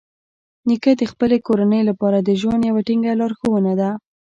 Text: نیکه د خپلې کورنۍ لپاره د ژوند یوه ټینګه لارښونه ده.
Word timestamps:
نیکه 0.67 0.91
د 0.97 1.03
خپلې 1.11 1.37
کورنۍ 1.47 1.81
لپاره 1.89 2.17
د 2.21 2.29
ژوند 2.41 2.61
یوه 2.69 2.81
ټینګه 2.87 3.13
لارښونه 3.19 3.73
ده. 3.81 3.89